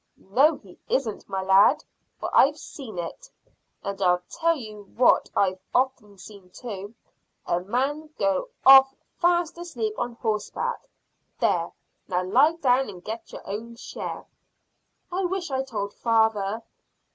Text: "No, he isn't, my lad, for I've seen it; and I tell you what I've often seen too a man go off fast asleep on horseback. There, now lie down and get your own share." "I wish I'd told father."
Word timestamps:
"No, 0.17 0.55
he 0.57 0.79
isn't, 0.89 1.29
my 1.29 1.43
lad, 1.43 1.83
for 2.19 2.35
I've 2.35 2.57
seen 2.57 2.97
it; 2.97 3.29
and 3.83 4.01
I 4.01 4.17
tell 4.31 4.55
you 4.55 4.85
what 4.97 5.29
I've 5.35 5.59
often 5.75 6.17
seen 6.17 6.49
too 6.49 6.95
a 7.45 7.59
man 7.59 8.09
go 8.17 8.49
off 8.65 8.95
fast 9.19 9.59
asleep 9.59 9.93
on 9.99 10.13
horseback. 10.13 10.81
There, 11.37 11.71
now 12.07 12.23
lie 12.23 12.53
down 12.53 12.89
and 12.89 13.03
get 13.03 13.31
your 13.31 13.47
own 13.47 13.75
share." 13.75 14.25
"I 15.11 15.25
wish 15.25 15.51
I'd 15.51 15.67
told 15.67 15.93
father." 15.93 16.63